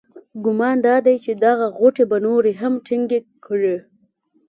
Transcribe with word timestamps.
ګمان 0.45 0.77
دادی 0.87 1.15
چې 1.23 1.31
دغه 1.45 1.65
غوټې 1.77 2.03
به 2.09 2.17
نورې 2.25 2.51
هم 2.61 2.73
ټینګې 2.85 3.19
کړي. 3.45 3.75